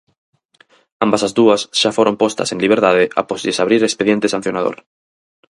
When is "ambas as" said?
1.05-1.35